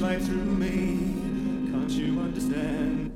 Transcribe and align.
life 0.00 0.24
through 0.24 0.36
me. 0.36 1.70
Can't 1.70 1.90
you 1.90 2.20
understand? 2.20 3.09